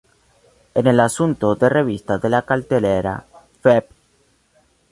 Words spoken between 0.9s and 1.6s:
asunto